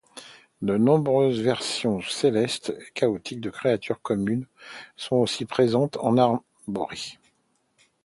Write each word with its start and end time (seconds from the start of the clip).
De 0.63 0.77
nombreuses 0.79 1.41
versions 1.41 2.01
célestes 2.01 2.71
et 2.71 2.91
chaotiques 2.95 3.39
de 3.39 3.51
créatures 3.51 4.01
communes 4.01 4.47
sont 4.95 5.17
aussi 5.17 5.45
présentes 5.45 5.95
en 5.97 6.17
Arborée. 6.17 7.19